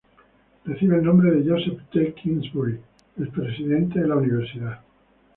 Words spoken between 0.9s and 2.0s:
el nombre de Joseph